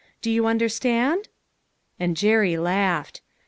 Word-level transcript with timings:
Do 0.23 0.31
you 0.31 0.47
understand?" 0.47 1.29
And 1.99 2.17
Jerry 2.17 2.57
laughed. 2.57 3.21